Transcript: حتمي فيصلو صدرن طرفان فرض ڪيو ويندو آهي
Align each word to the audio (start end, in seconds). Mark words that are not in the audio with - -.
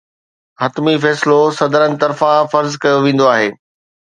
حتمي 0.61 0.95
فيصلو 1.03 1.39
صدرن 1.59 1.91
طرفان 2.03 2.41
فرض 2.53 2.71
ڪيو 2.83 2.97
ويندو 3.05 3.25
آهي 3.35 3.47